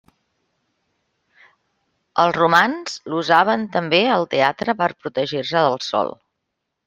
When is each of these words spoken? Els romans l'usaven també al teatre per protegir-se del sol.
Els 2.23 2.37
romans 2.37 2.97
l'usaven 3.13 3.67
també 3.77 4.01
al 4.15 4.27
teatre 4.33 4.77
per 4.83 4.91
protegir-se 5.05 5.65
del 5.69 5.81
sol. 5.91 6.13